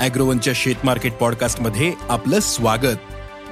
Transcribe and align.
अॅग्रोवनच्या 0.00 0.52
शेत 0.56 0.74
मार्केट 0.84 1.12
पॉडकास्टमध्ये 1.12 1.92
आपलं 2.08 2.40
स्वागत. 2.40 2.96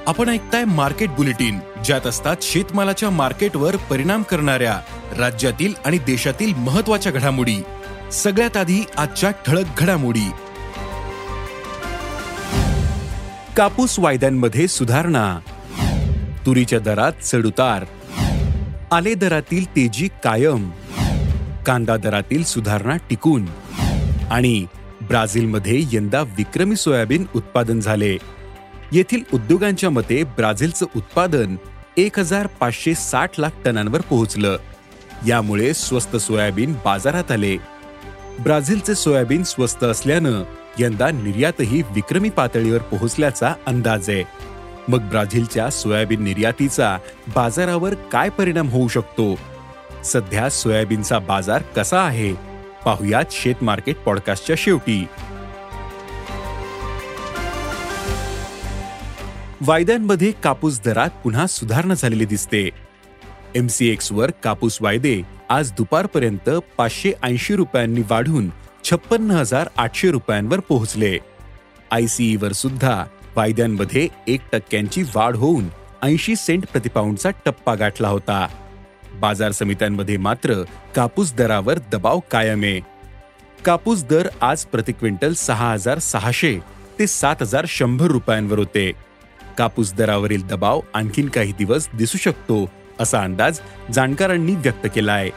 आपण 0.07 0.29
ऐकताय 0.29 0.65
मार्केट 0.65 1.09
बुलेटिन 1.09 1.59
ज्यात 1.85 2.07
असतात 2.07 2.35
शेतमालाच्या 2.41 3.09
मार्केटवर 3.09 3.75
परिणाम 3.75 4.23
करणाऱ्या 4.23 4.81
राज्यातील 5.17 5.73
आणि 5.85 5.97
देशातील 5.97 6.53
महत्त्वाच्या 6.53 7.11
घडामोडी. 7.11 7.57
सगळ्यात 8.11 8.57
आधी 8.57 8.81
आजच्या 8.97 9.31
ठळक 9.31 9.65
घडामोडी. 9.77 10.31
कापूस 13.57 13.99
वायद्यांमध्ये 13.99 14.67
सुधारणा. 14.67 15.39
तुरीच्या 16.45 16.79
दरात 16.79 17.11
चढउतार. 17.23 17.85
आले 18.91 19.13
दरातील 19.13 19.69
तेजी 19.69 20.07
कायम. 20.07 20.71
कांदा 21.65 21.97
दरातील 21.97 22.43
सुधारणा 22.43 22.97
टिकून. 23.09 23.45
आणि 24.31 24.65
ब्राझीलमध्ये 25.15 25.83
यंदा 25.93 26.21
विक्रमी 26.21 26.75
सोयाबीन 26.75 27.25
उत्पादन 27.35 27.79
झाले. 27.79 28.17
येथील 28.91 29.19
उद्योगांच्या 29.33 29.89
मते 29.89 30.23
ब्राझीलचं 30.23 30.85
उत्पादन 30.95 31.55
एक 31.97 32.19
हजार 32.19 32.47
पाचशे 32.47 32.93
साठ 32.95 33.39
लाख 33.39 33.49
टनांवर 33.65 34.01
पोहोचलं. 34.01 34.57
यामुळे 35.27 35.73
स्वस्त 35.73 36.15
सोयाबीन 36.15 36.73
बाजारात 36.85 37.31
आले. 37.31 37.57
ब्राझीलचे 38.39 38.95
सोयाबीन 38.95 39.43
स्वस्त 39.43 39.83
असल्यानं 39.83 40.43
यंदा 40.79 41.11
निर्यातही 41.11 41.81
विक्रमी 41.81 42.29
पातळीवर 42.29 42.77
पोहोचल्याचा 42.77 43.53
अंदाज 43.65 44.09
आहे. 44.09 44.23
मग 44.87 45.01
ब्राझीलच्या 45.01 45.69
सोयाबीन 45.69 46.23
निर्यातीचा 46.23 46.97
बाजारावर 47.35 47.93
काय 47.93 48.29
परिणाम 48.29 48.69
होऊ 48.69 48.87
शकतो? 48.87 49.39
सध्या 50.03 50.49
सोयाबीनचा 50.49 51.19
बाजार 51.19 51.61
कसा 51.61 52.01
आहे? 52.01 52.54
पाहुयात 52.85 53.25
शेत 53.31 53.55
मार्केट 53.61 53.95
पॉडकास्टच्या 53.95 54.55
शेवटी. 54.59 55.07
वायद्यांमध्ये 59.61 60.31
कापूस 60.31 60.81
दरात 60.85 61.09
पुन्हा 61.23 61.47
सुधारणा 61.47 61.93
झालेली 61.93 62.25
दिसते. 62.25 62.69
एमसीएक्स 63.55 64.11
वर 64.11 64.31
कापूस 64.43 64.77
वायदे 64.81 65.21
आज 65.49 65.71
दुपारपर्यंत 65.71 66.49
पाचशे 66.77 67.11
ऐंशी 67.23 67.55
रुपयांनी 67.55 68.01
वाढून 68.09 68.49
छप्पन्न 68.83 69.31
हजार 69.31 69.69
आठशे 69.77 70.11
रुपयांवर 70.11 70.59
पोहोचले. 70.59 71.17
आयसीईवर 71.91 72.51
सुद्धा 72.51 73.05
वायद्यांमध्ये 73.35 74.07
एक 74.27 74.41
टक्क्यांची 74.51 75.03
वाढ 75.15 75.35
होऊन 75.35 75.69
ऐंशी 76.03 76.35
सेंट 76.35 76.65
प्रतिपाऊंडचा 76.65 77.29
टप्पा 77.45 77.75
गाठला 77.75 78.07
होता. 78.07 78.47
बाजार 79.19 79.51
समित्यांमध्ये 79.51 80.17
मात्र 80.17 80.53
कापूस 80.95 81.33
दरावर 81.33 81.79
दबाव 81.91 82.19
कायम 82.31 82.63
आहे. 82.63 82.79
कापूस 83.65 84.03
दर 84.03 84.27
आज 84.41 84.65
प्रति 84.65 84.91
क्विंटल 84.91 85.33
सहा 85.33 85.71
हजार 85.73 85.99
सहाशे 85.99 86.57
ते 86.99 87.07
सात 87.07 87.41
हजार 87.41 87.65
शंभर 87.67 88.07
रुपयांवर 88.07 88.59
होते. 88.59 88.91
कापूस 89.57 89.93
दरावरील 89.93 90.45
दबाव 90.47 90.81
आणखीन 90.93 91.29
काही 91.29 91.51
दिवस 91.51 91.87
दिसू 91.97 92.17
शकतो 92.17 92.69
असा 92.99 93.21
अंदाज 93.21 93.59
जाणकारांनी 93.93 94.55
व्यक्त 94.55 94.87
केला 94.95 95.13
आहे 95.13 95.29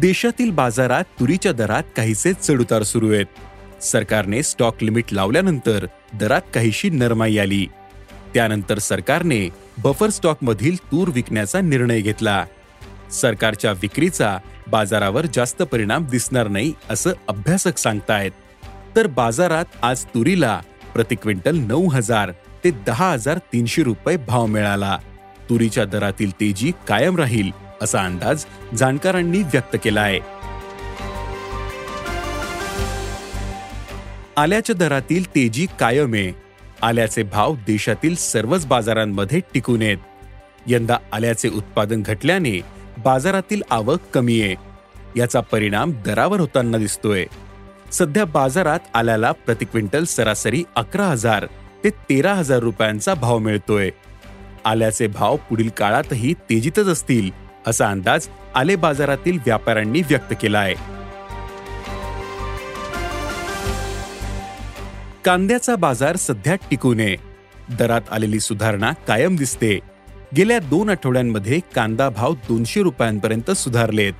देशातील 0.00 0.50
बाजारात 0.50 1.04
तुरीच्या 1.20 1.52
दरात 1.52 1.82
काहीसे 1.96 2.32
चढउतार 2.32 2.82
सुरू 2.82 3.12
आहेत. 3.12 3.26
सरकारने 3.82 4.42
स्टॉक 4.42 4.82
लिमिट 4.82 5.12
लावल्यानंतर 5.12 5.86
दरात 6.14 6.42
काहीशी 6.54 6.90
नरमाई 6.90 7.38
आली. 7.38 7.66
त्यानंतर 8.34 8.78
सरकारने 8.78 9.48
बफर 9.78 10.10
स्टॉकमधील 10.10 10.76
तूर 10.76 11.08
विकण्याचा 11.08 11.60
निर्णय 11.60 12.00
घेतला. 12.00 12.44
सरकारच्या 13.12 13.72
विक्रीचा 13.72 14.38
बाजारावर 14.70 15.26
जास्त 15.34 15.62
परिणाम 15.62 16.04
दिसणार 16.06 16.48
नाही 16.48 16.72
असं 16.90 17.12
अभ्यासक 17.28 17.78
सांगतायत. 17.78 18.30
तर 18.96 19.06
बाजारात 19.06 19.64
आज 19.82 20.04
तुरीला 20.04 20.60
प्रति 20.94 21.14
क्विंटल 21.14 21.56
नऊ 21.56 21.88
हजार 21.88 22.32
ते 22.64 22.70
दहा 22.86 23.12
हजार 23.12 23.38
तीनशे 23.52 23.82
रुपये 23.82 24.16
भाव 24.16 24.46
मिळाला. 24.46 24.98
तुरीच्या 25.50 25.84
दरातील 25.84 26.30
तेजी 26.30 26.72
कायम 26.88 27.16
राहील 27.16 27.50
असा 27.82 28.04
अंदाज 28.04 28.44
जाणकारांनी 28.76 29.42
व्यक्त 29.42 29.76
केला 29.84 30.00
आहे 30.00 30.20
आल्याच्या 34.36 34.74
दरातील 34.76 35.26
तेजी 35.26 35.66
कायम 35.80 36.14
आहे. 36.14 36.43
आल्याचे 36.84 37.22
भाव 37.22 37.54
देशातील 37.66 38.14
सर्वच 38.14 38.66
बाजारांमध्ये 38.66 39.40
टिकून 39.54 39.82
आहेत. 39.82 39.98
यंदा 40.66 40.96
आल्याचे 41.12 41.48
उत्पादन 41.48 42.02
घटल्याने 42.02 42.60
बाजारातील 43.04 43.62
आवक 43.70 44.00
कमी 44.14 44.40
आहे. 44.42 44.54
याचा 45.16 45.40
परिणाम 45.40 45.92
दरावर 46.06 46.40
होताना 46.40 46.78
दिसतोय. 46.78 47.24
सध्या 47.92 48.24
बाजारात 48.24 48.78
आल्याला 48.94 49.32
प्रति 49.32 49.64
क्विंटल 49.64 50.04
सरासरी 50.04 50.62
अकरा 50.76 51.06
हजार 51.06 51.46
ते 51.84 51.90
तेरा 51.90 52.34
हजार 52.34 52.58
रुपयांचा 52.58 53.14
भाव 53.14 53.38
मिळतोय. 53.38 53.90
आल्याचे 54.64 55.06
भाव 55.06 55.36
पुढील 55.36 55.68
काळातही 55.68 56.34
तेजीतच 56.50 56.86
असतील 56.86 57.30
असा 57.66 57.88
अंदाज 57.90 58.28
आले 58.54 58.76
बाजारातील 58.76 59.38
व्यापाऱ्यांनी 59.46 60.00
व्यक्त 60.00 60.34
केला 60.42 60.58
आहे 60.58 60.74
कांद्याचा 65.24 65.76
बाजार 65.76 66.16
सध्या 66.16 66.54
टिकू 66.54 66.94
नये. 66.94 67.16
दरात 67.78 68.00
आलेली 68.10 68.40
सुधारणा 68.40 68.92
कायम 68.92 69.36
दिसते. 69.36 69.78
गेल्या 70.36 70.58
दोन 70.58 70.90
आठवड्यांमध्ये 70.90 71.60
कांदा 71.74 72.08
भाव 72.08 72.34
दोनशे 72.34 72.82
रुपयांपर्यंत 72.82 73.50
सुधारलेत. 73.50 74.12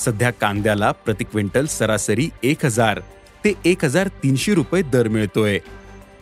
सध्या 0.00 0.30
कांद्याला 0.30 0.92
प्रति 0.92 1.24
क्विंटल 1.24 1.66
सरासरी 1.66 2.28
एक 2.42 2.64
हजार 2.64 3.00
ते 3.44 3.52
एक 3.64 3.84
हजार 3.84 4.08
तीनशे 4.08 4.54
रुपये 4.54 4.82
दर 4.82 5.08
मिळतोय. 5.08 5.58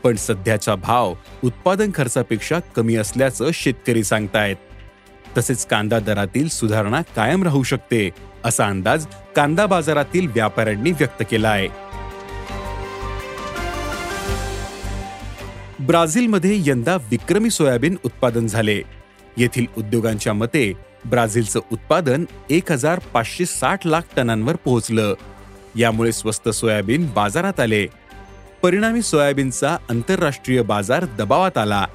पण 0.02 0.16
सध्याचा 0.16 0.74
भाव 0.74 1.14
उत्पादन 1.44 1.90
खर्चापेक्षा 1.94 2.58
कमी 2.76 2.96
असल्याचं 2.96 3.50
शेतकरी 3.54 4.04
सांगतायत. 4.04 4.56
तसेच 5.38 5.66
कांदा 5.66 5.98
दरातील 5.98 6.48
सुधारणा 6.48 7.02
कायम 7.16 7.42
राहू 7.42 7.62
शकते 7.62 8.10
असा 8.44 8.66
अंदाज 8.66 9.06
कांदा 9.36 9.66
बाजारातील 9.66 10.26
व्यापाऱ्यांनी 10.26 10.92
व्यक्त 10.92 11.22
केला 11.30 11.48
आहे 11.48 11.68
ब्राझीलमध्ये 15.86 16.62
यंदा 16.66 16.94
विक्रमी 16.94 17.50
सोयाबीन 17.50 17.96
उत्पादन 18.04 18.46
झाले. 18.46 18.82
येथील 19.36 19.66
उद्योगांच्या 19.78 20.32
मते 20.32 20.72
ब्राझीलचं 21.04 21.60
उत्पादन 21.72 22.24
एक 22.50 22.72
हजार 22.72 22.98
पाचशे 22.98 23.46
साठ 23.46 23.86
लाख 23.86 24.00
टनांवर 24.16 24.56
पोहोचलं. 24.56 25.14
यामुळे 25.76 26.12
स्वस्त 26.12 26.48
सोयाबीन 26.48 27.06
बाजारात 27.14 27.60
आले. 27.60 27.86
परिणामी 28.62 29.02
सोयाबीनचा 29.02 29.76
आंतरराष्ट्रीय 29.90 30.62
बाजार 30.62 31.04
दबावात 31.18 31.58
आला. 31.58 31.86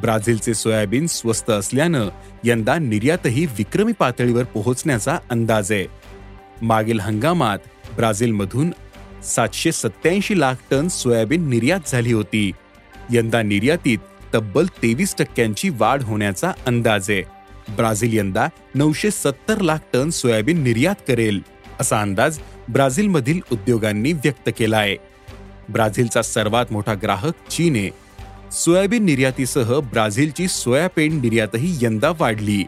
ब्राझीलचे 0.00 0.54
सोयाबीन 0.54 1.06
स्वस्त 1.06 1.50
असल्यानं 1.50 2.08
यंदा 2.44 2.78
निर्यातही 2.78 3.46
विक्रमी 3.46 3.92
पातळीवर 3.92 4.44
पोहोचण्याचा 4.44 5.18
अंदाज 5.30 5.72
आहे. 5.72 5.86
मागील 6.62 7.00
हंगामात 7.00 7.58
ब्राझीलमधून 7.96 8.70
सातशे 9.24 9.72
सत्याऐंशी 9.72 10.40
लाख 10.40 10.54
टन 10.70 10.88
सोयाबीन 10.88 11.48
निर्यात 11.48 11.80
झाली 11.86 12.12
होती. 12.12 12.52
यंदा 13.12 13.42
निर्यातीत 13.42 13.98
तब्बल 14.34 14.66
तेवीस 14.82 15.14
टक्क्यांची 15.18 15.68
वाढ 15.70 16.02
होण्याचा 16.02 16.52
अंदाज 16.66 17.10
आहे. 17.10 17.22
ब्राझील 17.76 18.16
यंदा 18.18 18.46
नऊशे 18.74 19.10
सत्तर 19.10 19.60
लाख 19.60 19.78
टन 19.92 20.10
सोयाबीन 20.10 20.62
निर्यात 20.62 21.02
करेल 21.08 21.40
असा 21.80 22.00
अंदाज 22.00 22.38
ब्राझीलमधील 22.68 23.40
उद्योगांनी 23.52 24.12
व्यक्त 24.12 24.50
केला 24.58 24.78
आहे 24.78 24.96
ब्राझीलचा 25.68 26.22
सर्वात 26.22 26.72
मोठा 26.72 26.94
ग्राहक 27.02 27.50
चीन 27.50 27.76
आहे 27.76 27.90
सोयाबीन 28.52 29.04
निर्यातीसह 29.04 29.78
ब्राझीलची 29.80 30.48
सोयापेंड 30.48 31.20
निर्यातही 31.22 31.76
यंदा 31.82 32.10
वाढली. 32.20 32.62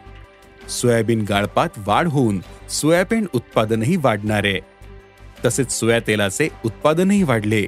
सोयाबीन 0.69 1.25
गाळपात 1.29 1.69
वाढ 1.77 2.07
होऊन 2.07 2.39
सोयाबीन 2.71 3.25
उत्पादनही 3.33 3.95
वाढणार 3.95 4.45
आहे 4.45 4.59
तसेच 5.45 5.71
सोया 5.71 5.99
तेलाचे 6.07 6.47
उत्पादनही 6.65 7.23
वाढले. 7.23 7.65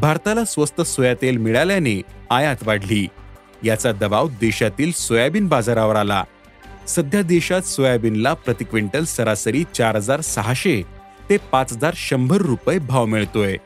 भारताला 0.00 0.44
स्वस्त 0.44 0.80
सोया 0.80 1.14
तेल 1.14 1.36
मिळाल्याने 1.36 2.02
आयात 2.30 2.56
वाढली. 2.62 3.06
याचा 3.64 3.92
दबाव 3.92 4.28
देशातील 4.28 4.92
सोयाबीन 4.92 5.48
बाजारावर 5.48 5.96
आला. 5.96 6.24
सध्या 6.88 7.22
देशात 7.22 7.62
सोयाबीनला 7.62 8.34
प्रति 8.34 8.64
क्विंटल 8.64 9.04
सरासरी 9.04 9.64
चार 9.74 9.96
हजार 9.96 10.20
सहाशे 10.20 10.82
ते 11.30 11.36
पाच 11.36 11.72
हजार 11.72 11.92
शंभर 11.96 12.36
रुपये 12.36 12.78
भाव 12.78 13.06
मिळतोय. 13.06 13.56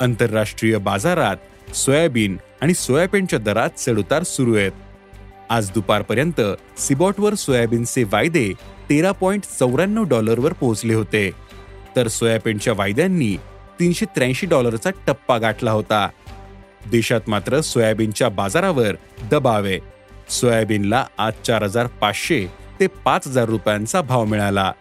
आंतरराष्ट्रीय 0.00 0.78
बाजारात 0.78 1.36
सोयाबीन 1.76 2.36
आणि 2.60 2.74
सोयाबीनच्या 2.74 3.38
दरात 3.38 3.70
चढउतार 3.78 4.22
सुरू 4.22 4.56
आहेत. 4.56 4.72
आज 5.50 5.70
दुपारपर्यंत 5.70 6.40
सिबॉटवर 6.78 7.34
सोयाबीनचे 7.34 8.04
वायदे 8.04 8.52
तेरा 8.90 9.12
पॉइंट 9.12 9.42
चौऱ्याण्णव 9.60 10.04
डॉलरवर 10.04 10.52
पोहोचले 10.52 10.94
होते. 10.94 11.30
तर 11.96 12.08
सोयाबीनच्या 12.08 12.72
वायद्यांनी 12.76 13.36
तीनशे 13.80 14.06
त्र्याऐंशी 14.06 14.46
डॉलरचा 14.46 14.90
टप्पा 15.06 15.38
गाठला 15.38 15.70
होता. 15.70 16.08
देशात 16.90 17.28
मात्र 17.28 17.60
सोयाबीनच्या 17.60 18.28
बाजारावर 18.28 18.96
दबाव 19.30 19.64
आहे. 19.64 19.78
सोयाबीनला 20.30 21.04
आज 21.18 21.32
चार 21.46 21.62
हजार 21.62 21.86
पाचशे 22.00 22.46
ते 22.80 22.86
पाच 23.04 23.26
हजार 23.26 23.44
रुपयांचा 23.44 24.00
भाव 24.00 24.24
मिळाला. 24.24 24.72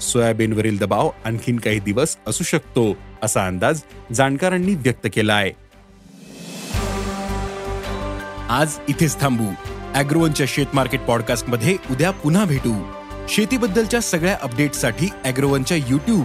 सोयाबीनवरील 0.00 0.78
दबाव 0.78 1.10
आणखीन 1.24 1.58
काही 1.58 1.78
दिवस 1.78 2.16
असू 2.26 2.44
शकतो 2.44 2.96
असा 3.22 3.46
अंदाज 3.46 3.80
जाणकारांनी 4.12 4.74
व्यक्त 4.74 5.06
केला 5.14 5.34
आहे 5.34 5.52
आज 8.48 8.78
इथेच 8.88 9.20
थांबू. 9.20 9.50
अॅग्रोवनच्या 9.94 10.46
शेत 10.48 10.74
मार्केट 10.74 11.00
पॉडकास्टमध्ये 11.00 11.76
उद्या 11.90 12.10
पुन्हा 12.10 12.44
भेटू. 12.44 12.74
शेतीबद्दलच्या 13.28 14.00
सगळ्या 14.00 14.36
अपडेटसाठी 14.42 15.08
अॅग्रोवनच्या 15.24 15.76
युट्यूब 15.76 16.24